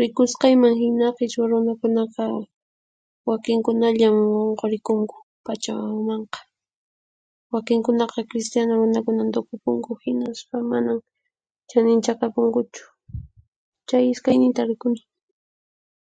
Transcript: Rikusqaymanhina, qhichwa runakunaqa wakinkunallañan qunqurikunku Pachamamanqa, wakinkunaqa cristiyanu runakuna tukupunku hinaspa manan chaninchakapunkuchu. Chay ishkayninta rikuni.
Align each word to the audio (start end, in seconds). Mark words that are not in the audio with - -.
Rikusqaymanhina, 0.00 1.06
qhichwa 1.16 1.44
runakunaqa 1.50 2.24
wakinkunallañan 3.28 4.16
qunqurikunku 4.36 5.16
Pachamamanqa, 5.44 6.40
wakinkunaqa 7.52 8.18
cristiyanu 8.30 8.72
runakuna 8.80 9.22
tukupunku 9.34 9.90
hinaspa 10.02 10.56
manan 10.70 10.98
chaninchakapunkuchu. 11.70 12.84
Chay 13.88 14.04
ishkayninta 14.12 14.62
rikuni. 14.68 15.00